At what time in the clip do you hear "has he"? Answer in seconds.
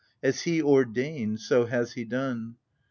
1.67-2.05